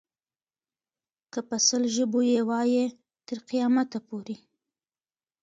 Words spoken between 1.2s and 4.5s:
که په سل ژبو یې وایې تر قیامته پورې.